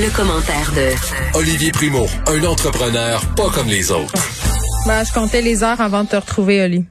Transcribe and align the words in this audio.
Le 0.00 0.14
commentaire 0.14 0.70
de 0.76 1.36
Olivier 1.36 1.72
Primo, 1.72 2.06
un 2.28 2.44
entrepreneur 2.44 3.20
pas 3.34 3.50
comme 3.50 3.66
les 3.66 3.90
autres. 3.90 4.14
Ben, 4.86 5.02
je 5.02 5.12
comptais 5.12 5.42
les 5.42 5.64
heures 5.64 5.80
avant 5.80 6.04
de 6.04 6.10
te 6.10 6.14
retrouver, 6.14 6.62
Oli. 6.62 6.84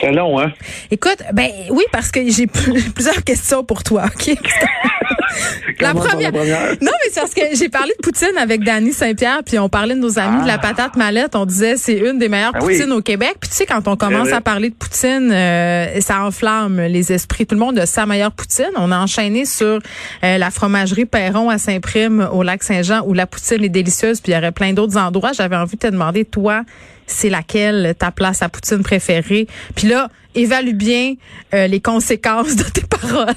C'est 0.00 0.12
long, 0.12 0.38
hein? 0.38 0.52
Écoute, 0.90 1.22
ben 1.32 1.50
oui, 1.70 1.84
parce 1.90 2.10
que 2.10 2.20
j'ai 2.28 2.46
plusieurs 2.46 3.24
questions 3.24 3.64
pour 3.64 3.82
toi, 3.82 4.04
OK? 4.06 4.36
la 5.80 5.94
première. 5.94 6.32
Non, 6.32 6.40
mais 6.80 7.10
c'est 7.10 7.20
parce 7.20 7.34
que 7.34 7.42
j'ai 7.54 7.68
parlé 7.68 7.92
de 7.98 8.02
Poutine 8.02 8.36
avec 8.38 8.62
Danny 8.62 8.92
Saint-Pierre, 8.92 9.40
puis 9.44 9.58
on 9.58 9.68
parlait 9.68 9.94
de 9.94 10.00
nos 10.00 10.18
amis 10.18 10.42
de 10.42 10.46
la 10.46 10.54
ah. 10.54 10.58
patate 10.58 10.96
mallette. 10.96 11.34
On 11.34 11.46
disait 11.46 11.76
c'est 11.76 11.96
une 11.96 12.18
des 12.18 12.28
meilleures 12.28 12.52
ah 12.54 12.58
poutines 12.58 12.92
au 12.92 13.00
Québec. 13.00 13.36
Puis 13.40 13.50
tu 13.50 13.56
sais, 13.56 13.66
quand 13.66 13.88
on 13.88 13.96
commence 13.96 14.32
à 14.32 14.40
parler 14.40 14.70
de 14.70 14.74
Poutine, 14.74 15.30
euh, 15.32 16.00
ça 16.00 16.22
enflamme 16.24 16.80
les 16.80 17.12
esprits. 17.12 17.46
Tout 17.46 17.54
le 17.54 17.60
monde 17.60 17.78
a 17.78 17.86
sa 17.86 18.06
meilleure 18.06 18.32
poutine. 18.32 18.70
On 18.76 18.92
a 18.92 18.98
enchaîné 18.98 19.44
sur 19.44 19.78
euh, 20.24 20.38
la 20.38 20.50
fromagerie 20.50 21.06
Perron 21.06 21.48
à 21.48 21.58
Saint-Prime, 21.58 22.28
au 22.32 22.42
lac 22.42 22.62
Saint-Jean, 22.62 23.02
où 23.06 23.14
la 23.14 23.26
poutine 23.26 23.64
est 23.64 23.68
délicieuse, 23.68 24.20
puis 24.20 24.32
il 24.32 24.34
y 24.34 24.38
aurait 24.38 24.52
plein 24.52 24.72
d'autres 24.72 24.98
endroits. 24.98 25.32
J'avais 25.32 25.56
envie 25.56 25.76
de 25.76 25.80
te 25.80 25.86
demander, 25.86 26.24
toi, 26.24 26.62
c'est 27.06 27.30
laquelle 27.30 27.94
ta 27.98 28.10
place 28.10 28.42
à 28.42 28.48
Poutine 28.48 28.82
préférée. 28.82 29.46
Puis 29.74 29.88
là, 29.88 30.08
évalue 30.34 30.74
bien 30.74 31.14
euh, 31.54 31.66
les 31.66 31.80
conséquences 31.80 32.56
de 32.56 32.64
tes 32.64 32.86
paroles. 32.86 33.34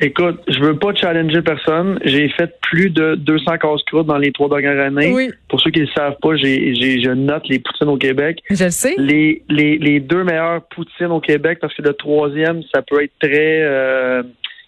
Écoute, 0.00 0.40
je 0.48 0.58
veux 0.60 0.76
pas 0.76 0.92
challenger 0.94 1.40
personne. 1.40 1.98
J'ai 2.04 2.28
fait 2.30 2.58
plus 2.62 2.90
de 2.90 3.14
200 3.14 3.58
casse-croûtes 3.58 4.06
dans 4.06 4.18
les 4.18 4.32
trois 4.32 4.48
dernières 4.48 4.84
années. 4.84 5.12
Oui. 5.12 5.30
Pour 5.48 5.60
ceux 5.60 5.70
qui 5.70 5.80
ne 5.80 5.84
le 5.86 5.90
savent 5.92 6.16
pas, 6.20 6.36
j'ai, 6.36 6.74
je 6.74 7.10
note 7.10 7.48
les 7.48 7.60
poutines 7.60 7.88
au 7.88 7.96
Québec. 7.96 8.42
Je 8.50 8.64
le 8.64 8.70
sais. 8.70 8.94
Les, 8.98 9.42
les, 9.48 9.78
les 9.78 10.00
deux 10.00 10.24
meilleures 10.24 10.62
poutines 10.68 11.06
au 11.06 11.20
Québec, 11.20 11.58
parce 11.60 11.72
que 11.74 11.82
le 11.82 11.94
troisième, 11.94 12.62
ça 12.74 12.82
peut 12.82 13.02
être 13.02 13.12
très... 13.20 13.62
Euh, 13.62 14.22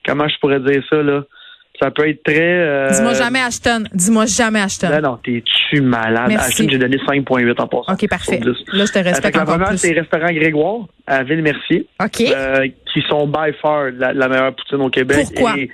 comment 0.07 0.29
je 0.29 0.39
pourrais 0.39 0.61
dire 0.61 0.83
ça, 0.89 1.03
là? 1.03 1.25
Ça 1.81 1.91
peut 1.91 2.09
être 2.09 2.23
très. 2.23 2.41
Euh... 2.41 2.91
Dis-moi 2.91 3.15
jamais 3.15 3.41
Ashton. 3.41 3.85
Dis-moi 3.93 4.27
jamais 4.27 4.61
Ashton. 4.61 4.89
Non, 4.91 5.01
non, 5.01 5.17
t'es-tu 5.23 5.81
malade? 5.81 6.29
Merci. 6.29 6.63
Ashton, 6.63 6.69
j'ai 6.71 6.79
donné 6.79 6.97
5,8 6.97 7.61
en 7.61 7.67
passant. 7.67 7.93
OK, 7.93 8.09
parfait. 8.09 8.41
Là, 8.43 8.53
je 8.85 8.93
te 8.93 8.99
respecte 8.99 9.37
la 9.37 9.43
encore 9.43 9.55
première, 9.55 9.69
plus. 9.71 9.79
c'est 9.79 9.93
Restaurant 9.93 10.33
Grégoire 10.33 10.87
à 11.07 11.23
Ville-Mercier. 11.23 11.87
OK. 12.03 12.21
Euh, 12.21 12.69
qui 12.93 13.03
sont 13.09 13.27
by 13.27 13.53
far 13.61 13.91
la, 13.97 14.13
la, 14.13 14.29
meilleure 14.29 14.55
poutine 14.55 14.81
au 14.81 14.91
Québec. 14.91 15.27
Pourquoi? 15.35 15.59
Et, 15.59 15.71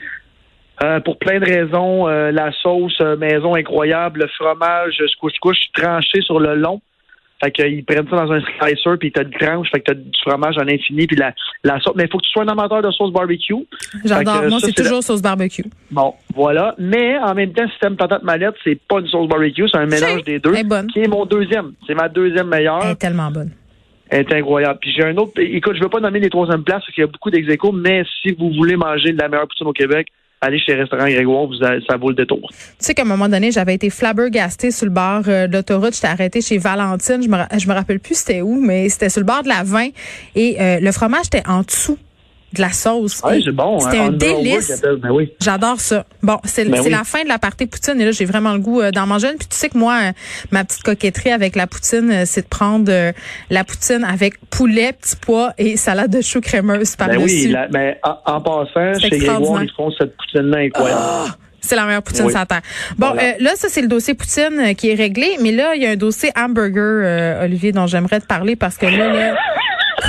euh, 0.82 1.00
pour 1.00 1.18
plein 1.18 1.38
de 1.38 1.44
raisons. 1.44 2.06
La 2.06 2.50
sauce 2.62 3.00
maison 3.18 3.54
incroyable, 3.54 4.20
le 4.20 4.28
fromage 4.28 5.00
couche-couche 5.20 5.70
tranché 5.74 6.20
sur 6.22 6.40
le 6.40 6.56
long. 6.56 6.80
Fait 7.42 7.50
qu'ils 7.50 7.84
prennent 7.84 8.08
ça 8.08 8.24
dans 8.24 8.32
un 8.32 8.40
slicer, 8.40 8.96
puis 9.00 9.10
t'as 9.10 9.24
du 9.24 9.36
tranche, 9.36 9.68
fait 9.72 9.80
que 9.80 9.86
t'as 9.86 9.94
du 9.94 10.10
fromage 10.24 10.58
à 10.58 10.64
l'infini, 10.64 11.08
puis 11.08 11.16
la, 11.16 11.34
la 11.64 11.80
sauce. 11.80 11.94
Mais 11.96 12.04
il 12.04 12.10
faut 12.10 12.18
que 12.18 12.24
tu 12.24 12.30
sois 12.30 12.44
un 12.44 12.48
amateur 12.48 12.82
de 12.82 12.90
sauce 12.92 13.12
barbecue. 13.12 13.66
J'adore. 14.04 14.44
Moi, 14.48 14.58
c'est 14.60 14.72
toujours 14.72 15.02
sauce 15.02 15.20
barbecue. 15.20 15.64
Bon, 15.90 16.14
voilà. 16.34 16.76
Mais 16.78 17.18
en 17.18 17.34
même 17.34 17.52
temps, 17.52 17.68
système 17.70 17.96
patate 17.96 18.22
mallette, 18.22 18.54
c'est 18.62 18.78
pas 18.86 19.00
une 19.00 19.08
sauce 19.08 19.28
barbecue, 19.28 19.68
c'est 19.68 19.78
un 19.78 19.86
mélange 19.86 20.22
des 20.22 20.38
deux. 20.38 20.52
Elle 20.54 20.60
est 20.60 20.64
bonne. 20.64 20.86
Qui 20.86 21.00
est 21.00 21.08
mon 21.08 21.26
deuxième. 21.26 21.72
C'est 21.86 21.94
ma 21.94 22.08
deuxième 22.08 22.46
meilleure. 22.46 22.84
Elle 22.84 22.92
est 22.92 22.96
tellement 22.96 23.30
bonne. 23.30 23.50
Elle 24.08 24.20
est 24.20 24.34
incroyable. 24.34 24.78
Puis 24.80 24.92
j'ai 24.96 25.04
un 25.04 25.16
autre. 25.16 25.32
Écoute, 25.38 25.74
je 25.74 25.82
veux 25.82 25.88
pas 25.88 25.98
nommer 25.98 26.20
les 26.20 26.30
troisième 26.30 26.62
places 26.62 26.82
parce 26.82 26.94
qu'il 26.94 27.02
y 27.02 27.04
a 27.04 27.08
beaucoup 27.08 27.30
dex 27.30 27.46
mais 27.72 28.04
si 28.20 28.32
vous 28.32 28.52
voulez 28.52 28.76
manger 28.76 29.12
de 29.12 29.18
la 29.18 29.28
meilleure 29.28 29.48
poutine 29.48 29.66
au 29.66 29.72
Québec, 29.72 30.08
allez 30.42 30.58
chez 30.58 30.74
Restaurant 30.74 31.08
Grégoire, 31.08 31.48
ça 31.88 31.96
vaut 31.96 32.10
le 32.10 32.14
détour. 32.14 32.50
Tu 32.50 32.56
sais 32.78 32.94
qu'à 32.94 33.02
un 33.02 33.06
moment 33.06 33.28
donné, 33.28 33.50
j'avais 33.52 33.74
été 33.74 33.88
flabbergastée 33.88 34.70
sur 34.70 34.86
le 34.86 34.92
bord 34.92 35.22
euh, 35.28 35.46
de 35.46 35.52
l'autoroute. 35.54 35.94
J'étais 35.94 36.08
arrêtée 36.08 36.42
chez 36.42 36.58
Valentine. 36.58 37.22
Je 37.22 37.28
me, 37.28 37.36
me 37.36 37.72
rappelle 37.72 38.00
plus 38.00 38.16
c'était 38.16 38.42
où, 38.42 38.60
mais 38.60 38.88
c'était 38.88 39.08
sur 39.08 39.20
le 39.20 39.26
bord 39.26 39.42
de 39.42 39.48
la 39.48 39.62
20. 39.62 39.88
Et 40.34 40.60
euh, 40.60 40.80
le 40.80 40.92
fromage 40.92 41.26
était 41.26 41.46
en 41.48 41.62
dessous 41.62 41.96
de 42.54 42.60
la 42.60 42.70
sauce. 42.70 43.20
Oui, 43.24 43.42
c'est 43.44 43.52
bon. 43.52 43.80
C'était 43.80 43.98
hein, 43.98 44.06
un 44.08 44.12
délice. 44.12 44.82
Ben 45.00 45.10
oui. 45.10 45.32
J'adore 45.40 45.80
ça. 45.80 46.04
Bon, 46.22 46.38
c'est 46.44 46.64
Ben 46.68 46.80
oui. 46.82 46.90
la 46.90 47.04
fin 47.04 47.22
de 47.22 47.28
la 47.28 47.38
partie 47.38 47.66
poutine 47.66 48.00
et 48.00 48.04
là 48.04 48.10
j'ai 48.12 48.24
vraiment 48.24 48.52
le 48.52 48.58
goût 48.58 48.80
euh, 48.80 48.90
d'en 48.90 49.06
manger 49.06 49.28
une. 49.32 49.38
Puis 49.38 49.48
tu 49.48 49.56
sais 49.56 49.68
que 49.68 49.78
moi, 49.78 49.98
euh, 50.02 50.12
ma 50.50 50.64
petite 50.64 50.82
coquetterie 50.82 51.30
avec 51.30 51.56
la 51.56 51.66
poutine, 51.66 52.10
euh, 52.10 52.22
c'est 52.26 52.42
de 52.42 52.48
prendre 52.48 52.90
euh, 52.92 53.12
la 53.50 53.64
poutine 53.64 54.04
avec 54.04 54.38
poulet, 54.50 54.92
petit 54.92 55.16
pois 55.16 55.52
et 55.58 55.76
salade 55.76 56.10
de 56.10 56.20
choux 56.20 56.40
crémeuse 56.40 56.96
par 56.96 57.08
Ben 57.08 57.18
oui, 57.22 57.54
mais 57.72 57.98
en, 58.02 58.16
en 58.34 58.40
passant, 58.40 58.92
C'est 59.00 59.08
chez 59.08 59.18
Grégoire, 59.18 59.62
ils 59.62 59.70
font 59.76 59.90
cette 59.98 60.16
poutine-là 60.16 60.58
incroyable. 60.58 61.00
Ah! 61.02 61.26
C'est 61.64 61.76
la 61.76 61.86
meilleure 61.86 62.02
poutine 62.02 62.24
Oui. 62.24 62.32
sur 62.32 62.44
terre. 62.44 62.60
Bon, 62.98 63.12
Voilà. 63.12 63.22
euh, 63.22 63.32
là, 63.38 63.52
ça, 63.54 63.68
c'est 63.70 63.82
le 63.82 63.86
dossier 63.86 64.14
poutine 64.14 64.58
euh, 64.58 64.74
qui 64.74 64.90
est 64.90 64.94
réglé. 64.96 65.36
Mais 65.40 65.52
là, 65.52 65.76
il 65.76 65.82
y 65.82 65.86
a 65.86 65.90
un 65.90 65.96
dossier 65.96 66.32
hamburger, 66.36 67.02
euh, 67.04 67.44
Olivier, 67.44 67.70
dont 67.70 67.86
j'aimerais 67.86 68.18
te 68.20 68.26
parler 68.26 68.56
parce 68.56 68.76
que 68.76 68.86
là, 68.86 69.12
là, 69.12 69.36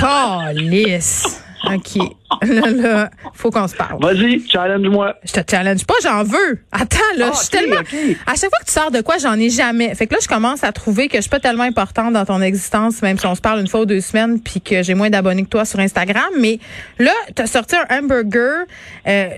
calice. 0.00 1.43
OK. 1.72 2.02
Là, 2.42 2.70
là, 2.70 3.10
faut 3.32 3.50
qu'on 3.50 3.68
se 3.68 3.76
parle. 3.76 4.02
Vas-y, 4.02 4.40
challenge-moi. 4.48 5.14
Je 5.24 5.32
te 5.32 5.40
challenge 5.50 5.84
pas, 5.86 5.94
j'en 6.02 6.24
veux. 6.24 6.58
Attends, 6.72 6.98
là, 7.16 7.30
Ah, 7.30 7.32
je 7.34 7.38
suis 7.38 7.46
ok, 7.46 7.50
tellement. 7.50 8.16
À 8.26 8.34
chaque 8.34 8.50
fois 8.50 8.58
que 8.60 8.66
tu 8.66 8.72
sors 8.72 8.90
de 8.90 9.00
quoi, 9.02 9.18
j'en 9.18 9.38
ai 9.38 9.50
jamais. 9.50 9.94
Fait 9.94 10.06
que 10.06 10.14
là, 10.14 10.20
je 10.22 10.26
commence 10.28 10.64
à 10.64 10.72
trouver 10.72 11.08
que 11.08 11.16
je 11.16 11.22
suis 11.22 11.30
pas 11.30 11.40
tellement 11.40 11.62
importante 11.62 12.12
dans 12.12 12.24
ton 12.24 12.40
existence, 12.42 13.02
même 13.02 13.18
si 13.18 13.26
on 13.26 13.34
se 13.34 13.40
parle 13.40 13.60
une 13.60 13.68
fois 13.68 13.80
ou 13.80 13.86
deux 13.86 14.00
semaines, 14.00 14.40
puis 14.40 14.60
que 14.60 14.82
j'ai 14.82 14.94
moins 14.94 15.10
d'abonnés 15.10 15.44
que 15.44 15.48
toi 15.48 15.64
sur 15.64 15.78
Instagram. 15.78 16.24
Mais 16.40 16.58
là, 16.98 17.12
tu 17.36 17.42
as 17.42 17.46
sorti 17.46 17.76
un 17.76 17.98
hamburger 17.98 18.64
euh, 19.06 19.28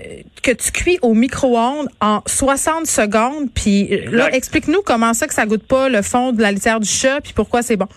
que 0.41 0.51
tu 0.51 0.71
cuis 0.71 0.97
au 1.01 1.13
micro-ondes 1.13 1.87
en 2.01 2.21
60 2.25 2.87
secondes. 2.87 3.49
Puis 3.53 3.89
euh, 3.93 4.09
là, 4.11 4.33
explique-nous 4.33 4.81
comment 4.83 5.13
ça 5.13 5.27
que 5.27 5.33
ça 5.33 5.45
goûte 5.45 5.67
pas 5.67 5.87
le 5.89 6.01
fond 6.01 6.31
de 6.31 6.41
la 6.41 6.51
litière 6.51 6.79
du 6.79 6.89
chat, 6.89 7.21
puis 7.21 7.33
pourquoi 7.33 7.61
c'est 7.61 7.77
bon. 7.77 7.87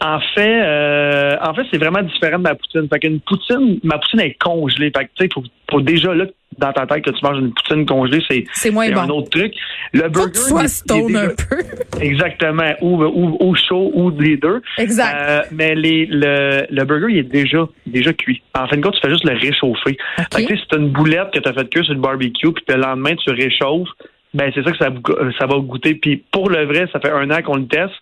En 0.00 0.20
fait, 0.34 0.62
euh, 0.62 1.36
en 1.42 1.54
fait, 1.54 1.62
c'est 1.70 1.78
vraiment 1.78 2.02
différent 2.02 2.38
de 2.38 2.42
ma 2.42 2.54
poutine. 2.54 2.86
Fait 2.92 2.98
qu'une 3.00 3.20
poutine, 3.20 3.78
ma 3.82 3.98
poutine 3.98 4.20
est 4.20 4.36
congelée. 4.38 4.92
Fait 4.96 5.04
que 5.04 5.10
tu 5.16 5.24
sais, 5.24 5.28
faut, 5.32 5.42
faut 5.70 5.80
déjà 5.80 6.14
là 6.14 6.26
dans 6.58 6.72
ta 6.72 6.86
tête 6.86 7.04
que 7.04 7.10
tu 7.10 7.22
manges 7.22 7.38
une 7.38 7.52
poutine 7.52 7.84
congelée, 7.84 8.22
c'est 8.30 8.44
C'est 8.52 8.70
moins 8.70 8.90
un 8.90 9.06
bon. 9.06 9.18
autre 9.18 9.30
truc. 9.30 9.52
Le 9.92 10.02
Faut 10.04 10.08
burger, 10.10 10.30
que 10.32 10.36
tu 10.36 10.42
sois 10.42 10.68
stone 10.68 11.06
déjà- 11.08 11.20
un 11.24 11.28
peu. 11.28 12.00
Exactement, 12.02 12.72
ou, 12.80 13.02
ou, 13.04 13.36
ou 13.40 13.54
chaud 13.56 13.90
ou 13.94 14.10
les 14.18 14.36
deux. 14.38 14.62
Exact. 14.78 15.16
Euh, 15.18 15.40
mais 15.52 15.74
les, 15.74 16.06
le, 16.06 16.66
le 16.70 16.84
burger, 16.84 17.06
il 17.10 17.18
est 17.18 17.22
déjà, 17.24 17.66
déjà 17.86 18.12
cuit. 18.14 18.42
En 18.54 18.66
fin 18.68 18.76
de 18.76 18.82
compte, 18.82 18.94
tu 18.94 19.00
fais 19.02 19.10
juste 19.10 19.24
le 19.28 19.34
réchauffer. 19.38 19.96
OK. 20.18 20.24
Fait 20.34 20.44
que, 20.44 20.52
tu 20.52 20.58
sais, 20.58 20.64
t'as 20.70 20.78
une 20.78 20.90
boulette 20.90 21.30
que 21.32 21.40
tu 21.40 21.48
as 21.48 21.52
fait 21.52 21.68
cuire 21.68 21.84
sur 21.84 21.94
le 21.94 22.00
barbecue, 22.00 22.52
puis 22.52 22.64
que 22.66 22.72
le 22.72 22.80
lendemain, 22.80 23.14
tu 23.16 23.30
réchauffes, 23.32 23.88
ben 24.32 24.50
c'est 24.54 24.62
ça 24.64 24.70
que 24.72 24.78
ça, 24.78 24.88
vous- 24.90 25.02
ça 25.38 25.46
va 25.46 25.58
goûter. 25.58 25.94
Puis 25.94 26.22
pour 26.32 26.48
le 26.48 26.64
vrai, 26.64 26.86
ça 26.92 27.00
fait 27.00 27.10
un 27.10 27.30
an 27.30 27.42
qu'on 27.42 27.56
le 27.56 27.66
teste. 27.66 27.92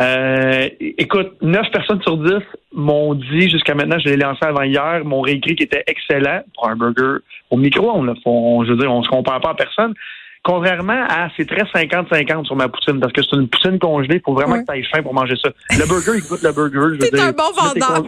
Euh, 0.00 0.68
écoute, 0.80 1.32
9 1.40 1.70
personnes 1.72 2.02
sur 2.02 2.18
10 2.18 2.32
m'ont 2.74 3.14
dit 3.14 3.48
jusqu'à 3.48 3.74
maintenant, 3.74 3.98
je 3.98 4.08
l'ai 4.10 4.16
lancé 4.16 4.40
avant 4.44 4.62
hier, 4.62 5.02
mon 5.04 5.22
réécrit 5.22 5.56
qui 5.56 5.62
était 5.62 5.84
excellent 5.86 6.42
pour 6.54 6.68
un 6.68 6.76
burger 6.76 7.20
au 7.50 7.56
micro-ondes. 7.56 8.06
là. 8.06 8.14
Faut- 8.22 8.62
Je 8.66 8.72
veux 8.72 8.76
dire, 8.78 8.92
on 8.92 9.02
se 9.02 9.08
compare 9.08 9.40
pas 9.40 9.50
à 9.50 9.54
personne. 9.54 9.94
Contrairement 10.42 11.02
à, 11.08 11.28
c'est 11.36 11.46
très 11.48 11.64
50-50 11.64 12.44
sur 12.46 12.54
ma 12.56 12.68
poutine, 12.68 13.00
parce 13.00 13.12
que 13.12 13.22
c'est 13.22 13.34
une 13.36 13.48
poutine 13.48 13.78
congelée, 13.80 14.16
il 14.16 14.20
faut 14.24 14.34
vraiment 14.34 14.62
que 14.62 14.70
tu 14.72 14.78
aies 14.78 14.82
faim 14.84 15.02
pour 15.02 15.12
manger 15.14 15.34
ça. 15.42 15.50
Le 15.70 15.86
burger, 15.88 16.12
il 16.22 16.28
goûte 16.28 16.42
le 16.42 16.52
burger. 16.52 16.96
je 17.00 17.04
veux 17.06 17.10
dire. 17.10 17.24
un 17.24 17.32
bon 17.32 17.50
vendeur. 17.56 18.04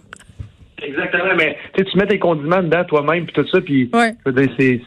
Exactement, 0.80 1.34
mais 1.36 1.56
tu 1.74 1.82
sais, 1.82 1.90
tu 1.90 1.98
mets 1.98 2.06
tes 2.06 2.18
condiments 2.18 2.62
dedans 2.62 2.84
toi-même, 2.84 3.24
puis 3.26 3.32
tout 3.34 3.46
ça, 3.50 3.60
puis 3.60 3.90
Ouais. 3.92 4.14
c'est, 4.58 4.80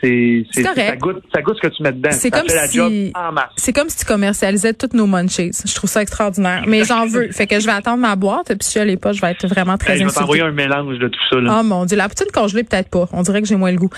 ça 0.64 0.96
goûte, 0.96 1.22
ça 1.34 1.42
goûte 1.42 1.58
ce 1.62 1.68
que 1.68 1.74
tu 1.76 1.84
mets 1.84 1.92
dedans. 1.92 2.10
C'est 2.12 2.32
comme 2.32 2.48
fait 2.48 2.56
la 2.56 2.68
si- 2.68 2.78
job 2.78 2.94
en 3.14 3.32
masse. 3.34 3.50
C'est 3.58 3.74
comme 3.74 3.90
si 3.90 3.98
tu 3.98 4.06
commercialisais 4.06 4.74
toutes 4.74 4.94
nos 4.94 5.06
munchies. 5.06 5.52
Je 5.66 5.76
trouve 5.76 5.90
ça 5.90 6.02
extraordinaire. 6.02 6.64
Mais 6.66 6.84
j'en 6.86 7.06
veux. 7.08 7.30
Fait 7.32 7.46
que 7.46 7.60
je 7.60 7.66
vais 7.66 7.72
attendre 7.74 7.98
ma 8.00 8.16
boîte. 8.16 8.48
Puis 8.48 8.58
si 8.62 8.80
je 8.80 8.84
l'ai 8.86 8.96
pas, 8.98 9.12
je 9.12 9.22
vais 9.22 9.32
être 9.32 9.46
vraiment 9.48 9.78
très 9.78 9.94
Hey, 9.94 10.00
je 10.00 10.06
vais 10.06 10.12
t'envoyer 10.12 10.44
un 10.44 10.52
mélange 10.52 10.98
de 10.98 11.08
tout 11.10 11.20
ça. 11.30 11.40
Là. 11.42 11.58
Oh 11.60 11.64
mon 11.64 11.86
Dieu, 11.86 11.98
la 11.98 12.08
poutine 12.08 12.32
congelée, 12.34 12.64
peut-être 12.64 12.90
pas. 12.90 13.06
On 13.12 13.22
dirait 13.22 13.42
que 13.42 13.48
j'ai 13.48 13.56
moins 13.58 13.72
le 13.72 13.78
goût. 13.78 13.90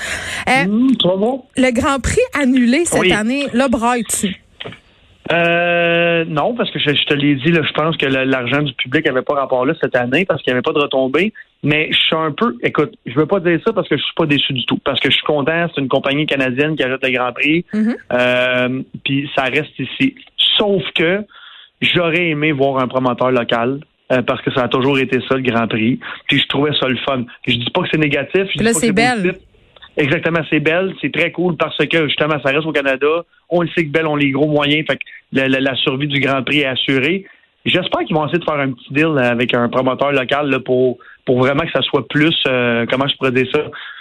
Euh, 0.50 0.66
Mmh, 0.68 0.88
vas 1.04 1.16
voir? 1.16 1.36
Le 1.56 1.72
Grand 1.72 2.00
Prix 2.02 2.22
annulé 2.40 2.86
cette 2.86 3.00
Oui. 3.02 3.12
année, 3.14 3.46
là, 3.54 3.68
braille-tu? 3.68 4.36
Euh, 5.32 6.26
non, 6.28 6.54
parce 6.56 6.70
que 6.72 6.80
je, 6.80 6.90
je 6.94 7.06
te 7.06 7.14
l'ai 7.14 7.36
dit, 7.36 7.52
là, 7.52 7.62
je 7.66 7.72
pense 7.74 7.96
que 7.98 8.06
l'argent 8.06 8.62
du 8.62 8.74
public 8.74 9.08
avait 9.08 9.22
pas 9.22 9.36
rapport 9.36 9.66
là 9.66 9.74
cette 9.82 9.96
année 9.96 10.26
parce 10.26 10.42
qu'il 10.42 10.52
n'y 10.52 10.56
avait 10.58 10.62
pas 10.64 10.74
de 10.74 10.80
retombées. 10.80 11.34
Mais 11.64 11.88
je 11.92 11.98
suis 11.98 12.16
un 12.16 12.32
peu, 12.32 12.56
écoute, 12.62 12.94
je 13.06 13.14
veux 13.16 13.26
pas 13.26 13.40
dire 13.40 13.60
ça 13.66 13.72
parce 13.74 13.88
que 13.88 13.96
je 13.98 14.04
suis 14.04 14.14
pas 14.16 14.26
déçu 14.26 14.52
du 14.54 14.66
tout. 14.66 14.78
Parce 14.84 15.00
que 15.00 15.10
je 15.10 15.16
suis 15.16 15.26
content, 15.26 15.68
c'est 15.74 15.80
une 15.82 15.88
compagnie 15.88 16.26
canadienne 16.26 16.76
qui 16.76 16.84
ajoute 16.84 17.04
le 17.04 17.12
Grand 17.12 17.32
Prix. 17.32 17.66
Mhm. 17.74 17.96
Euh, 18.12 18.82
puis 19.06 19.30
ça 19.36 19.44
reste 19.44 19.78
ici. 19.80 20.16
Sauf 20.58 20.84
que 20.94 21.22
j'aurais 21.82 22.28
aimé 22.30 22.52
voir 22.52 22.82
un 22.84 22.88
promoteur 22.88 23.32
local. 23.32 23.80
euh, 24.12 24.22
parce 24.22 24.42
que 24.42 24.52
ça 24.54 24.64
a 24.64 24.68
toujours 24.68 25.00
été 25.00 25.20
ça, 25.30 25.36
le 25.36 25.42
Grand 25.42 25.68
Prix. 25.68 25.98
Puis 26.28 26.38
je 26.40 26.48
trouvais 26.48 26.72
ça 26.80 26.88
le 26.88 26.98
fun. 26.98 27.24
Je 27.48 27.54
dis 27.54 27.70
pas 27.74 27.82
que 27.84 27.88
c'est 27.92 27.98
négatif. 28.00 28.44
je 28.56 28.62
là, 28.62 28.74
c'est 28.74 28.92
belle. 28.92 29.22
positif. 29.22 29.38
Exactement, 29.96 30.40
c'est 30.50 30.60
Belle, 30.60 30.92
c'est 31.02 31.14
très 31.14 31.32
cool 31.32 31.56
parce 31.56 31.78
que 31.78 32.08
justement, 32.08 32.40
ça 32.44 32.50
reste 32.52 32.66
au 32.66 32.72
Canada. 32.72 33.08
On 33.50 33.62
le 33.62 33.68
sait 33.70 33.86
que 33.86 33.92
Belle 33.92 34.08
ont 34.08 34.16
les 34.16 34.32
gros 34.32 34.48
moyens, 34.48 34.86
fait 34.90 34.98
que 34.98 35.04
la, 35.32 35.48
la- 35.48 35.60
la 35.60 35.76
survie 35.76 36.08
du 36.08 36.20
Grand 36.20 36.42
Prix 36.44 36.60
est 36.62 36.66
assurée. 36.66 37.26
J'espère 37.66 38.02
qu'ils 38.06 38.16
vont 38.16 38.26
essayer 38.26 38.40
de 38.40 38.44
faire 38.44 38.60
un 38.60 38.72
petit 38.72 38.92
deal 38.92 39.18
avec 39.20 39.54
un 39.54 39.70
promoteur 39.70 40.12
local 40.12 40.50
là, 40.50 40.60
pour 40.60 40.98
pour 41.26 41.40
vraiment 41.40 41.64
que 41.64 41.72
ça 41.72 41.82
soit 41.82 42.08
plus, 42.08 42.36
euh, 42.48 42.86
comment 42.90 43.08
je 43.08 43.16
pourrais 43.16 43.32
dire 43.32 43.48
ça, 43.52 43.60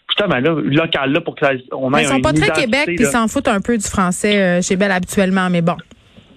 justement 0.09 0.39
là, 0.41 0.61
local 0.63 1.13
là 1.13 1.21
pour 1.21 1.35
que 1.35 1.47
ça, 1.47 1.53
on 1.73 1.89
ait 1.93 1.97
Mais 1.97 2.03
ils 2.03 2.09
sont 2.09 2.21
pas 2.21 2.33
très 2.33 2.51
Québec, 2.51 2.85
puis 2.87 2.97
là. 2.97 3.09
ils 3.09 3.13
s'en 3.13 3.29
foutent 3.29 3.49
un 3.49 3.61
peu 3.61 3.77
du 3.77 3.87
français 3.87 4.41
euh, 4.41 4.63
chez 4.63 4.77
Belle 4.77 4.93
habituellement, 4.93 5.49
mais 5.51 5.63
bon. 5.63 5.77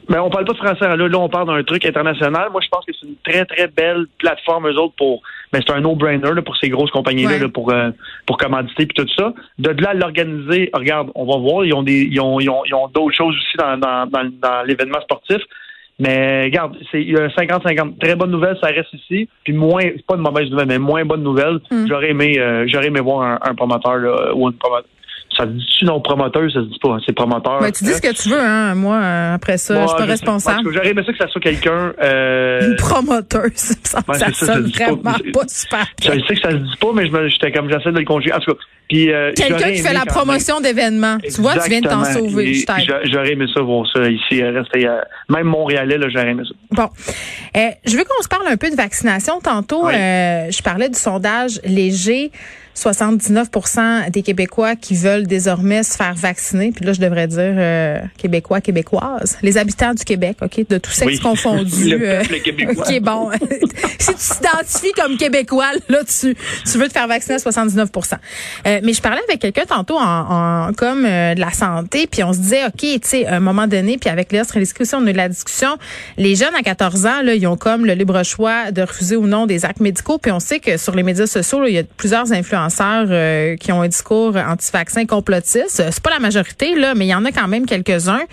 Mais 0.08 0.20
on 0.20 0.30
parle 0.30 0.46
pas 0.46 0.54
de 0.54 0.58
français. 0.58 0.88
Là, 0.88 0.96
là 0.96 1.18
on 1.18 1.30
parle 1.30 1.48
d'un 1.48 1.64
truc 1.64 1.86
international. 1.86 2.50
Moi, 2.52 2.62
je 2.64 2.70
pense 2.70 2.86
que 2.86 2.92
c'est 2.94 3.08
une 3.08 3.16
très, 3.24 3.46
très 3.46 3.68
belle 3.68 4.06
plateforme, 4.20 4.68
eux 4.68 4.80
autres, 4.80 4.94
pour. 4.98 5.22
Mais 5.52 5.60
c'est 5.66 5.74
un 5.74 5.82
no-brainer 5.82 6.42
pour 6.44 6.56
ces 6.58 6.70
grosses 6.70 6.92
compagnies-là, 6.92 7.50
pour, 7.50 7.72
euh, 7.72 7.90
pour 8.26 8.38
commanditer 8.38 8.86
puis 8.86 8.96
tout 8.96 9.08
ça. 9.18 9.34
De 9.58 9.70
là, 9.82 9.94
l'organiser, 9.94 10.70
regarde, 10.74 11.10
on 11.16 11.26
va 11.26 11.38
voir, 11.38 11.66
ils 11.66 11.74
ont 11.74 11.84
des 11.84 12.04
ils 12.04 12.20
ont, 12.20 12.40
ils 12.40 12.50
ont, 12.50 12.64
ils 12.66 12.74
ont 12.74 12.88
d'autres 12.88 13.16
choses 13.16 13.36
aussi 13.36 13.58
dans, 13.58 13.78
dans, 13.78 14.06
dans, 14.06 14.30
dans 14.42 14.64
l'événement 14.64 15.02
sportif. 15.02 15.42
Mais 16.00 16.44
regarde, 16.44 16.76
c'est 16.92 17.02
il 17.02 17.12
y 17.12 17.16
a 17.16 17.28
50-50. 17.28 17.98
Très 18.00 18.16
bonne 18.16 18.32
nouvelle, 18.32 18.58
ça 18.62 18.68
reste 18.68 18.94
ici. 18.94 19.30
Puis 19.44 19.54
moins, 19.54 19.82
c'est 19.82 20.06
pas 20.06 20.16
une 20.16 20.22
mauvaise 20.22 20.50
nouvelle, 20.50 20.68
mais 20.68 20.80
moins 20.80 21.06
bonne 21.06 21.24
nouvelle. 21.24 21.60
Mm. 21.72 21.88
J'aurais 21.88 22.10
aimé, 22.10 22.38
euh, 22.38 22.66
j'aurais 22.68 22.88
aimé 22.88 23.00
voir 23.00 23.22
un, 23.22 23.40
un 23.42 23.56
promoteur 23.56 23.98
là, 23.98 24.34
ou 24.36 24.48
une 24.48 24.54
promoteur 24.56 24.90
ça 25.38 25.44
se 25.44 25.50
dit-tu 25.50 25.86
non 25.86 26.00
promoteur, 26.02 26.44
ça 26.52 26.60
se 26.62 26.66
dit 26.66 26.80
pas, 26.82 26.98
c'est 27.06 27.14
promoteur. 27.14 27.62
Mais 27.62 27.72
tu 27.72 27.84
dis 27.84 27.94
ce 27.94 28.02
que 28.02 28.14
tu 28.14 28.30
veux, 28.30 28.40
hein. 28.40 28.76
Moi, 28.76 28.96
euh, 28.96 29.36
après 29.36 29.58
ça, 29.58 29.82
je 29.82 29.88
suis 29.88 29.98
pas 29.98 30.06
responsable. 30.06 30.74
J'aurais 30.74 30.90
aimé 30.90 31.02
ça 31.06 31.12
que 31.12 31.18
ça 31.18 31.28
soit 31.28 31.42
quelqu'un. 31.42 31.94
Euh... 32.02 32.70
Une 32.70 32.76
promoteuse. 32.78 33.76
Ça, 33.84 34.00
ouais, 34.08 34.18
ça, 34.18 34.32
ça 34.34 34.46
sonne 34.54 34.72
vraiment 34.72 34.98
pas, 34.98 35.18
pas 35.34 35.48
super. 35.48 35.86
Je 36.02 36.10
sais 36.10 36.36
que 36.36 36.42
ça 36.42 36.52
se 36.52 36.56
dit 36.56 36.78
pas, 36.80 36.88
mais 36.94 37.30
j'étais 37.30 37.52
comme 37.52 37.70
j'essaie 37.70 37.92
de 37.92 38.00
le 38.00 38.06
conjuguer. 38.06 38.34
En 38.34 38.40
tout 38.40 38.54
cas, 38.54 38.60
puis 38.88 39.12
euh, 39.12 39.32
quelqu'un 39.36 39.72
qui 39.72 39.80
fait 39.80 39.94
la 39.94 40.06
promotion 40.06 40.62
d'événements. 40.62 41.18
Tu 41.18 41.42
vois, 41.42 41.58
tu 41.58 41.70
viens 41.70 41.82
de 41.82 41.88
t'en 41.88 42.04
sauver. 42.06 42.64
J'aurais 43.06 43.32
aimé 43.32 43.46
ça 43.54 43.62
voir 43.62 43.86
ça 43.92 44.08
ici, 44.08 44.42
euh, 44.42 44.52
rester 44.52 44.88
euh, 44.88 45.02
même 45.30 45.48
Montréalais, 45.48 45.98
là, 45.98 46.08
j'aurais 46.10 46.30
aimé 46.30 46.44
ça. 46.48 46.56
Bon, 46.72 46.90
euh, 47.58 47.70
je 47.86 47.98
veux 47.98 48.04
qu'on 48.04 48.22
se 48.22 48.28
parle 48.28 48.48
un 48.48 48.58
peu 48.58 48.70
de 48.70 48.76
vaccination. 48.76 49.40
Tantôt, 49.40 49.88
euh, 49.88 50.52
je 50.52 50.62
parlais 50.62 50.90
du 50.90 51.00
sondage 51.00 51.60
léger. 51.64 52.32
79% 52.76 54.12
des 54.12 54.22
Québécois 54.22 54.76
qui 54.76 54.96
veulent 54.96 55.28
désormais 55.28 55.84
se 55.84 55.96
faire 55.96 56.14
vacciner. 56.14 56.72
Puis 56.72 56.86
là, 56.86 56.94
je 56.94 57.00
devrais 57.00 57.28
dire 57.28 57.40
euh, 57.40 58.00
Québécois, 58.18 58.60
Québécoises. 58.60 59.38
Les 59.42 59.58
habitants 59.58 59.94
du 59.94 60.04
Québec, 60.04 60.38
OK, 60.42 60.68
de 60.70 60.78
tous 60.78 60.92
sexe 60.92 61.20
confondus. 61.20 61.90
le 61.98 62.02
euh, 62.02 62.24
OK, 62.76 63.00
bon. 63.02 63.32
si 64.00 64.14
tu 64.14 64.44
t'identifies 64.44 64.92
comme 64.92 65.18
Québécois, 65.18 65.72
là, 65.88 66.00
tu, 66.04 66.36
tu 66.70 66.78
veux 66.78 66.88
te 66.88 66.94
faire 66.94 67.08
vacciner 67.08 67.36
à 67.36 67.38
79% 67.38 68.14
euh, 68.68 68.80
Mais 68.84 68.94
je 68.94 69.02
parlais 69.02 69.22
avec 69.28 69.40
quelqu'un 69.40 69.66
tantôt 69.66 69.98
en, 69.98 70.68
en 70.68 70.74
comme 70.74 71.04
de 71.04 71.40
la 71.40 71.52
santé, 71.52 72.08
puis 72.08 72.24
on 72.24 72.34
se 72.34 72.40
disait, 72.40 72.66
OK, 72.66 72.80
tu 72.80 73.00
sais, 73.04 73.26
à 73.26 73.36
un 73.36 73.40
moment 73.40 73.68
donné, 73.68 73.98
puis 73.98 74.10
avec 74.10 74.34
l'autre 74.34 74.60
discussion, 74.60 75.00
on 75.02 75.08
a 75.08 75.12
eu 75.12 75.14
la 75.14 75.30
discussion, 75.30 75.78
les 76.18 76.36
jeunes 76.36 76.56
à 76.56 76.62
14 76.62 77.06
ans, 77.06 77.22
là, 77.24 77.36
ils 77.36 77.48
ont 77.48 77.58
comme 77.58 77.86
le 77.86 77.94
libre 77.94 78.22
choix 78.24 78.72
de 78.72 78.82
refuser 78.82 79.16
ou 79.16 79.28
non 79.28 79.46
des 79.46 79.64
actes 79.66 79.80
médicaux, 79.80 80.18
puis 80.18 80.32
on 80.32 80.40
sait 80.40 80.60
que 80.60 80.78
sur 80.78 80.94
les 80.96 81.04
médias 81.04 81.28
sociaux, 81.28 81.62
là, 81.62 81.70
il 81.70 81.76
y 81.76 81.80
a 81.80 81.84
plusieurs 81.84 82.32
influences 82.34 82.65
euh, 83.12 83.56
qui 83.56 83.72
ont 83.72 83.82
un 83.82 83.88
discours 83.88 84.36
anti-vaccin 84.36 85.06
complotiste. 85.06 85.84
C'est 85.92 86.00
pas 86.00 86.10
la 86.10 86.20
majorité 86.20 86.76
là, 86.76 86.94
mais 86.96 87.06
il 87.06 87.10
y 87.10 87.16
en 87.16 87.26
a 87.26 87.32
quand 87.32 87.48
même 87.48 87.66
quelques-uns. 87.66 88.24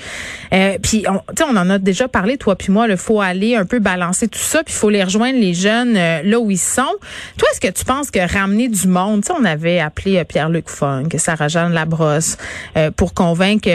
Euh, 0.53 0.79
puis 0.83 1.05
on, 1.09 1.21
on 1.45 1.57
en 1.57 1.71
a 1.71 1.79
déjà 1.79 2.09
parlé 2.09 2.37
toi 2.37 2.57
puis 2.57 2.73
moi. 2.73 2.87
Il 2.89 2.97
faut 2.97 3.21
aller 3.21 3.57
un 3.57 3.65
peu 3.65 3.79
balancer 3.79 4.29
tout 4.29 4.39
ça, 4.39 4.63
puis 4.63 4.75
il 4.75 4.79
faut 4.79 4.91
les 4.91 5.03
rejoindre 5.05 5.39
les 5.39 5.55
jeunes 5.55 5.97
euh, 5.97 6.23
là 6.25 6.39
où 6.39 6.51
ils 6.51 6.59
sont. 6.59 6.83
Toi, 7.39 7.49
est-ce 7.53 7.61
que 7.61 7.73
tu 7.73 7.85
penses 7.85 8.11
que 8.11 8.21
ramener 8.21 8.69
du 8.69 8.89
monde, 8.89 9.25
on 9.39 9.45
avait 9.45 9.79
appelé 9.79 10.23
Pierre-Luc 10.25 10.69
Funk, 10.69 11.09
Sarah-Jeanne 11.17 11.73
Labrosse 11.73 12.37
pour 12.97 13.15
convaincre, 13.15 13.69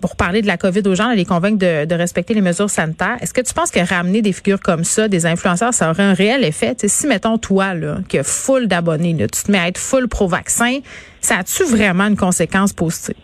pour 0.00 0.16
parler 0.16 0.42
de 0.42 0.46
la 0.46 0.56
COVID 0.56 0.82
aux 0.86 0.94
gens, 0.94 1.12
les 1.12 1.24
convaincre 1.24 1.58
de, 1.58 1.84
de 1.84 1.94
respecter 1.94 2.34
les 2.34 2.40
mesures 2.40 2.70
sanitaires. 2.70 3.16
Est-ce 3.20 3.34
que 3.34 3.40
tu 3.40 3.54
penses 3.54 3.70
que 3.70 3.80
ramener 3.80 4.22
des 4.22 4.32
figures 4.32 4.60
comme 4.60 4.84
ça, 4.84 5.08
des 5.08 5.26
influenceurs, 5.26 5.74
ça 5.74 5.90
aurait 5.90 6.02
un 6.02 6.14
réel 6.14 6.44
effet? 6.44 6.74
T'sais, 6.74 6.88
si 6.88 7.06
mettons 7.06 7.38
toi 7.38 7.74
là, 7.74 7.98
qui 8.08 8.18
a 8.18 8.24
full 8.24 8.66
d'abonnés, 8.68 9.14
tu 9.16 9.42
te 9.42 9.50
mets 9.50 9.55
à 9.56 9.68
être 9.68 9.78
full 9.78 10.08
pro-vaccin, 10.08 10.80
ça 11.20 11.38
a-tu 11.38 11.64
vraiment 11.64 12.04
une 12.04 12.16
conséquence 12.16 12.72
positive? 12.72 13.16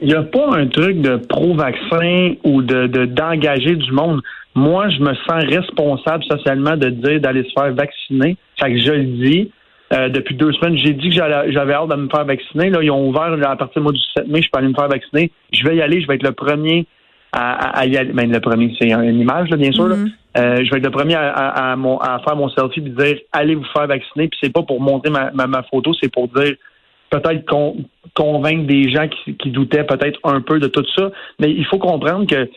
Il 0.00 0.08
n'y 0.08 0.14
a 0.14 0.22
pas 0.22 0.56
un 0.56 0.66
truc 0.66 1.00
de 1.00 1.16
pro-vaccin 1.16 2.34
ou 2.44 2.62
de 2.62 2.86
d'engager 3.06 3.74
du 3.74 3.92
monde. 3.92 4.22
Moi, 4.54 4.88
je 4.90 5.00
me 5.00 5.14
sens 5.14 5.44
responsable 5.44 6.24
socialement 6.24 6.76
de 6.76 6.90
dire 6.90 7.20
d'aller 7.20 7.44
se 7.44 7.52
faire 7.52 7.72
vacciner. 7.74 8.36
Fait 8.60 8.72
que 8.72 8.78
je 8.78 8.92
le 8.92 9.04
dis. 9.04 9.50
Euh, 9.90 10.10
depuis 10.10 10.34
deux 10.34 10.52
semaines, 10.52 10.76
j'ai 10.76 10.92
dit 10.92 11.08
que 11.08 11.14
j'avais 11.14 11.72
hâte 11.72 11.88
de 11.88 11.94
me 11.94 12.08
faire 12.10 12.26
vacciner. 12.26 12.68
Là, 12.68 12.82
ils 12.82 12.90
ont 12.90 13.08
ouvert 13.08 13.34
à 13.42 13.56
partir 13.56 13.80
du 13.80 13.84
mois 13.84 13.92
du 13.92 14.00
7 14.18 14.28
mai, 14.28 14.42
je 14.42 14.48
peux 14.52 14.58
aller 14.58 14.68
me 14.68 14.74
faire 14.74 14.88
vacciner. 14.88 15.30
Je 15.50 15.66
vais 15.66 15.76
y 15.76 15.80
aller, 15.80 16.02
je 16.02 16.06
vais 16.06 16.16
être 16.16 16.24
le 16.24 16.32
premier 16.32 16.86
à, 17.32 17.86
y 17.86 17.96
aller. 17.96 18.12
Ben, 18.12 18.30
le 18.30 18.40
premier, 18.40 18.74
c'est 18.78 18.92
une 18.92 19.18
image, 19.18 19.48
là, 19.48 19.56
bien 19.56 19.72
sûr. 19.72 19.88
Mm-hmm. 19.88 20.10
Euh, 20.38 20.64
je 20.64 20.70
vais 20.70 20.78
être 20.78 20.84
le 20.84 20.90
premier 20.90 21.14
à, 21.14 21.30
à, 21.30 21.72
à, 21.72 22.18
faire 22.20 22.36
mon 22.36 22.48
selfie 22.50 22.80
et 22.80 22.90
dire 22.90 23.16
allez 23.32 23.54
vous 23.54 23.64
faire 23.72 23.86
vacciner. 23.86 24.28
Puis 24.28 24.38
c'est 24.42 24.52
pas 24.52 24.62
pour 24.62 24.80
montrer 24.80 25.10
ma, 25.10 25.30
ma, 25.32 25.62
photo, 25.64 25.92
c'est 26.00 26.12
pour 26.12 26.28
dire 26.28 26.54
peut-être 27.10 27.44
convaincre 28.14 28.66
des 28.66 28.90
gens 28.90 29.08
qui, 29.08 29.34
qui 29.36 29.50
doutaient 29.50 29.84
peut-être 29.84 30.20
un 30.24 30.40
peu 30.40 30.58
de 30.60 30.68
tout 30.68 30.84
ça. 30.96 31.10
Mais 31.40 31.50
il 31.50 31.64
faut 31.66 31.78
comprendre 31.78 32.26
que 32.26 32.48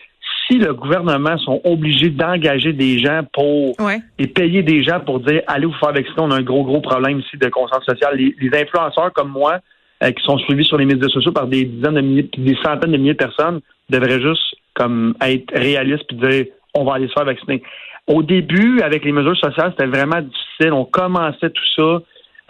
si 0.48 0.58
le 0.58 0.74
gouvernement 0.74 1.38
sont 1.38 1.62
obligés 1.64 2.10
d'engager 2.10 2.74
des 2.74 3.00
gens 3.00 3.22
pour 3.34 3.76
et 4.20 4.28
payer 4.28 4.64
des 4.64 4.84
gens 4.84 5.00
pour 5.00 5.20
dire 5.22 5.42
allez 5.48 5.66
vous 5.66 5.74
faire 5.74 5.94
vacciner, 5.94 6.20
on 6.20 6.32
a 6.32 6.36
un 6.36 6.42
gros, 6.42 6.64
gros 6.64 6.82
problème 6.82 7.20
ici 7.20 7.38
de 7.38 7.48
conscience 7.50 7.86
sociale. 7.86 8.16
Les, 8.18 8.52
influenceurs 8.54 9.14
comme 9.14 9.30
moi, 9.30 9.60
euh, 10.04 10.12
qui 10.12 10.24
sont 10.24 10.38
suivis 10.40 10.66
sur 10.66 10.78
les 10.78 10.86
médias 10.86 11.08
sociaux 11.10 11.32
par 11.32 11.48
des 11.48 11.66
dizaines 11.66 11.96
de 11.96 12.02
milliers, 12.02 12.30
des 12.38 12.58
centaines 12.64 12.92
de 12.92 12.98
milliers 12.98 13.14
de 13.14 13.18
personnes, 13.18 13.62
devraient 13.90 14.22
juste 14.22 14.56
comme 14.74 15.16
être 15.22 15.52
réalistes 15.54 16.12
et 16.12 16.16
dire 16.16 16.46
on 16.74 16.84
va 16.84 16.96
aller 16.96 17.08
se 17.08 17.14
faire 17.14 17.26
vacciner. 17.26 17.62
Au 18.08 18.24
début, 18.24 18.82
avec 18.82 19.06
les 19.06 19.12
mesures 19.12 19.38
sociales, 19.38 19.74
c'était 19.78 19.90
vraiment 19.90 20.22
difficile. 20.22 20.74
On 20.74 20.86
commençait 20.86 21.50
tout 21.50 21.64
ça. 21.76 22.02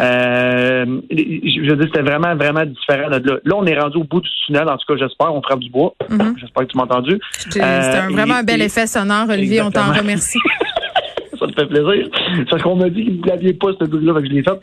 Euh, 0.02 0.86
je 1.12 1.70
veux 1.70 1.76
dire, 1.76 1.86
c'était 1.94 2.02
vraiment, 2.02 2.36
vraiment 2.36 2.66
différent. 2.66 3.10
Là. 3.10 3.20
là, 3.20 3.56
on 3.56 3.66
est 3.66 3.80
rendu 3.80 3.98
au 3.98 4.04
bout 4.04 4.22
du 4.22 4.30
tunnel. 4.46 4.68
En 4.68 4.78
tout 4.78 4.86
cas, 4.88 4.98
j'espère. 4.98 5.34
On 5.34 5.42
frappe 5.42 5.60
du 5.60 5.70
bois. 5.70 5.94
Mm-hmm. 6.10 6.40
J'espère 6.40 6.64
que 6.64 6.72
tu 6.72 6.78
m'as 6.78 6.84
entendu. 6.84 7.20
C'était 7.32 7.62
euh, 7.62 8.08
vraiment 8.10 8.36
un 8.36 8.44
bel 8.44 8.62
effet 8.62 8.88
sonore, 8.88 9.30
Olivier. 9.30 9.62
On 9.62 9.70
t'en 9.70 9.94
remercie. 9.94 10.40
ça 11.40 11.48
te 11.48 11.54
fait 11.54 11.68
plaisir. 11.68 12.08
Parce 12.50 12.64
qu'on 12.64 12.76
m'a 12.76 12.90
dit 12.90 13.06
que 13.06 13.12
vous 13.12 13.28
n'aviez 13.28 13.54
pas 13.54 13.68
ce 13.80 13.86
truc-là, 13.86 14.14
que 14.14 14.26
je 14.26 14.32
l'ai 14.32 14.44
fait. 14.44 14.60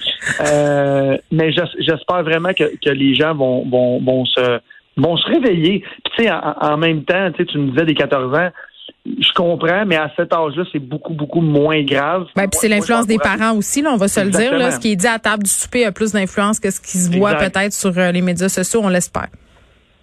Euh, 0.52 1.16
mais 1.30 1.52
j'espère 1.52 2.22
vraiment 2.22 2.52
que, 2.52 2.64
que, 2.84 2.90
les 2.90 3.14
gens 3.14 3.34
vont, 3.34 3.68
vont, 3.68 4.00
vont 4.00 4.24
se 4.24 4.60
vont 4.96 5.16
se 5.16 5.26
réveiller. 5.28 5.84
Puis 6.04 6.12
tu 6.16 6.24
sais, 6.24 6.30
en, 6.32 6.56
en, 6.60 6.76
même 6.76 7.04
temps, 7.04 7.30
tu 7.32 7.58
me 7.58 7.70
disais 7.70 7.84
des 7.84 7.94
14 7.94 8.36
ans, 8.36 8.48
je 9.06 9.32
comprends, 9.34 9.84
mais 9.86 9.96
à 9.96 10.10
cet 10.16 10.32
âge-là, 10.32 10.64
c'est 10.72 10.78
beaucoup, 10.78 11.14
beaucoup 11.14 11.40
moins 11.40 11.82
grave. 11.82 12.26
Ben, 12.36 12.48
puis 12.48 12.58
c'est 12.60 12.68
l'influence 12.68 13.06
des 13.06 13.18
parents 13.18 13.56
aussi, 13.56 13.82
là, 13.82 13.90
on 13.92 13.96
va 13.96 14.08
se 14.08 14.20
le 14.20 14.30
dire. 14.30 14.56
Là, 14.56 14.70
ce 14.70 14.80
qui 14.80 14.92
est 14.92 14.96
dit 14.96 15.06
à 15.06 15.18
table 15.18 15.44
du 15.44 15.50
souper 15.50 15.84
a 15.84 15.92
plus 15.92 16.12
d'influence 16.12 16.60
que 16.60 16.70
ce 16.70 16.80
qui 16.80 16.98
se 16.98 17.16
voit 17.16 17.34
peut-être 17.34 17.72
sur 17.72 17.96
euh, 17.96 18.12
les 18.12 18.22
médias 18.22 18.48
sociaux, 18.48 18.80
on 18.82 18.88
l'espère. 18.88 19.28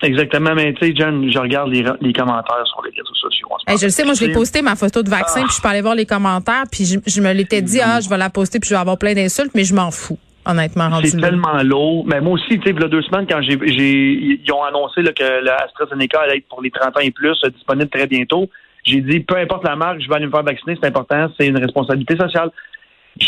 Exactement, 0.01 0.53
mais 0.55 0.73
tu 0.73 0.87
sais, 0.87 0.93
John, 0.95 1.31
je 1.31 1.39
regarde 1.39 1.71
les, 1.71 1.83
les, 2.01 2.13
commentaires 2.13 2.67
sur 2.67 2.83
les 2.83 2.91
réseaux 2.91 3.15
sociaux. 3.15 3.47
je 3.67 3.85
le 3.85 3.89
sais, 3.89 4.03
moi, 4.03 4.13
je 4.13 4.25
l'ai 4.25 4.33
posté 4.33 4.61
ma 4.61 4.75
photo 4.75 5.01
de 5.01 5.09
vaccin, 5.09 5.41
ah. 5.43 5.45
puis 5.47 5.55
je 5.55 5.61
peux 5.61 5.69
aller 5.69 5.81
voir 5.81 5.95
les 5.95 6.05
commentaires, 6.05 6.63
puis 6.69 6.85
je, 6.85 7.21
me 7.21 7.33
l'étais 7.33 7.61
dit, 7.61 7.79
ah, 7.81 8.01
je 8.01 8.09
vais 8.09 8.17
la 8.17 8.29
poster, 8.29 8.59
puis 8.59 8.69
je 8.69 8.75
vais 8.75 8.79
avoir 8.79 8.97
plein 8.97 9.13
d'insultes, 9.13 9.51
mais 9.55 9.63
je 9.63 9.73
m'en 9.73 9.91
fous 9.91 10.19
honnêtement 10.47 10.89
C'est 11.03 11.19
tellement 11.19 11.61
lourd. 11.63 12.05
Mais 12.05 12.21
moi 12.21 12.33
aussi, 12.33 12.59
tu 12.59 12.61
sais, 12.63 12.69
il 12.69 12.79
y 12.79 12.83
a 12.83 12.87
deux 12.87 13.01
semaines, 13.01 13.25
quand 13.27 13.41
j'ai, 13.41 13.55
ils 13.55 14.51
ont 14.51 14.63
annoncé 14.63 15.01
là, 15.01 15.11
que 15.11 15.43
l'AstraZeneca 15.43 16.19
allait 16.21 16.37
être 16.37 16.47
pour 16.47 16.61
les 16.61 16.69
30 16.69 16.97
ans 16.97 16.99
et 17.01 17.11
plus, 17.11 17.35
disponible 17.53 17.89
très 17.89 18.05
bientôt. 18.05 18.47
J'ai 18.85 19.01
dit, 19.01 19.19
peu 19.21 19.37
importe 19.37 19.63
la 19.63 19.75
marque, 19.75 19.99
je 20.01 20.07
vais 20.07 20.15
aller 20.15 20.27
me 20.27 20.31
faire 20.31 20.43
vacciner, 20.43 20.77
c'est 20.79 20.87
important, 20.87 21.27
c'est 21.37 21.47
une 21.47 21.57
responsabilité 21.57 22.15
sociale. 22.17 22.51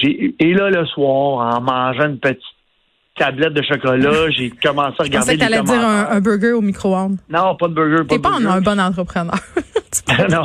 Et 0.03 0.53
là, 0.53 0.69
le 0.69 0.85
soir, 0.85 1.55
en 1.55 1.61
mangeant 1.61 2.09
une 2.09 2.19
petite 2.19 2.41
tablette 3.17 3.53
de 3.53 3.63
chocolat, 3.63 4.29
j'ai 4.29 4.51
commencé 4.51 4.95
à 4.99 5.03
regarder 5.03 5.33
je 5.33 5.37
pensais 5.37 5.37
que 5.37 5.43
allais 5.43 5.63
dire 5.63 5.87
un, 5.87 6.21
burger 6.21 6.51
au 6.51 6.61
micro-ondes. 6.61 7.17
Non, 7.29 7.55
pas 7.55 7.67
de 7.67 7.73
burger. 7.73 8.05
T'es 8.07 8.19
pas, 8.19 8.35
un 8.35 8.61
bon 8.61 8.79
entrepreneur. 8.79 9.35
non, 10.29 10.43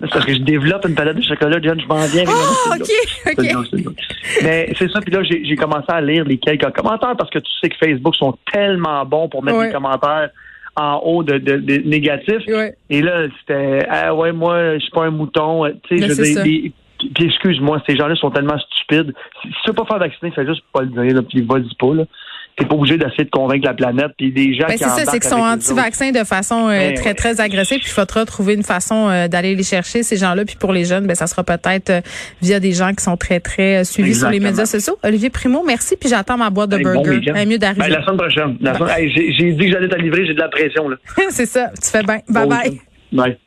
c'est 0.00 0.10
parce 0.10 0.24
que 0.24 0.32
je 0.32 0.38
développe 0.38 0.86
une 0.86 0.94
palette 0.94 1.16
de 1.16 1.22
chocolat, 1.22 1.58
John, 1.60 1.78
je 1.80 1.86
m'en 1.86 2.06
viens. 2.06 2.24
Oh, 2.26 2.72
OK, 2.74 3.36
OK. 3.38 3.94
Mais 4.42 4.72
c'est 4.78 4.90
ça, 4.90 5.00
puis 5.00 5.12
là, 5.12 5.22
j'ai 5.22 5.56
commencé 5.56 5.86
à 5.88 6.00
lire 6.00 6.24
les 6.24 6.38
quelques 6.38 6.70
commentaires 6.74 7.14
parce 7.16 7.30
que 7.30 7.38
tu 7.38 7.50
sais 7.60 7.68
que 7.68 7.76
Facebook 7.76 8.14
sont 8.14 8.36
tellement 8.52 9.04
bons 9.04 9.28
pour 9.28 9.42
mettre 9.42 9.60
des 9.60 9.72
commentaires 9.72 10.30
en 10.76 11.00
haut 11.04 11.22
de, 11.22 11.38
de, 11.38 11.88
négatifs. 11.88 12.46
Et 12.90 13.02
là, 13.02 13.26
c'était 13.40 13.86
ah 13.90 14.14
ouais, 14.14 14.32
moi, 14.32 14.74
je 14.74 14.80
suis 14.80 14.90
pas 14.90 15.04
un 15.04 15.10
mouton. 15.10 15.64
Tu 15.88 15.98
sais, 15.98 16.08
je 16.08 16.42
dis, 16.42 16.72
puis 17.14 17.26
excuse-moi, 17.26 17.82
ces 17.86 17.96
gens-là 17.96 18.14
sont 18.16 18.30
tellement 18.30 18.58
stupides. 18.58 19.12
Si 19.42 19.48
tu 19.48 19.68
veux 19.68 19.74
pas 19.74 19.84
faire 19.84 19.98
vacciner, 19.98 20.30
fais 20.30 20.46
juste 20.46 20.62
pas 20.72 20.82
le 20.82 20.88
dire, 20.88 21.14
là, 21.14 21.22
puis 21.22 21.42
vas-y 21.42 21.74
pas, 21.78 21.94
là. 21.94 22.04
T'es 22.56 22.64
pas 22.64 22.74
obligé 22.74 22.96
d'essayer 22.96 23.24
de 23.24 23.30
convaincre 23.30 23.66
la 23.66 23.74
planète. 23.74 24.12
Puis 24.16 24.32
des 24.32 24.54
gens 24.54 24.66
ben, 24.66 24.72
qui 24.72 24.78
C'est 24.78 24.88
ça, 24.88 25.04
c'est 25.04 25.20
qu'ils 25.20 25.28
sont 25.28 25.36
anti-vaccins 25.36 26.10
de 26.10 26.24
façon 26.24 26.68
euh, 26.68 26.88
ben 26.88 26.94
très, 26.94 27.14
très 27.14 27.40
agressive. 27.40 27.78
Puis 27.78 27.88
il 27.88 27.92
faudra 27.92 28.24
trouver 28.24 28.54
une 28.54 28.62
façon 28.62 29.08
euh, 29.08 29.28
d'aller 29.28 29.54
les 29.54 29.62
chercher, 29.62 30.02
ces 30.02 30.16
gens-là. 30.16 30.44
Puis 30.46 30.56
pour 30.56 30.72
les 30.72 30.84
jeunes, 30.84 31.06
ben, 31.06 31.14
ça 31.14 31.26
sera 31.26 31.44
peut-être 31.44 31.90
euh, 31.90 32.00
via 32.40 32.58
des 32.58 32.72
gens 32.72 32.94
qui 32.94 33.04
sont 33.04 33.16
très, 33.16 33.40
très 33.40 33.84
suivis 33.84 34.14
sur 34.14 34.30
les 34.30 34.40
médias 34.40 34.66
sociaux. 34.66 34.96
Olivier 35.02 35.28
Primo, 35.30 35.62
merci. 35.66 35.96
Puis 35.96 36.08
j'attends 36.08 36.38
ma 36.38 36.50
boîte 36.50 36.70
de 36.70 36.78
burger. 36.78 37.20
Bon 37.32 37.46
mieux 37.46 37.58
d'arriver. 37.58 37.88
la 37.88 38.04
semaine 38.04 38.16
prochaine. 38.16 38.58
j'ai 39.14 39.52
dit 39.52 39.66
que 39.66 39.72
j'allais 39.72 39.88
te 39.88 39.96
livrer, 39.96 40.26
j'ai 40.26 40.34
de 40.34 40.40
la 40.40 40.48
pression. 40.48 40.88
là. 40.88 40.96
c'est 41.30 41.46
ça. 41.46 41.70
Tu 41.82 41.90
fais 41.90 42.02
bien. 42.02 42.20
Bye-bye. 42.28 42.80
Bye. 43.12 43.38